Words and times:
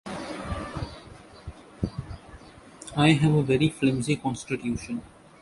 I 2.97 3.09
have 3.11 3.35
a 3.35 3.43
very 3.43 3.69
flimsy 3.69 4.15
constitution. 4.15 5.03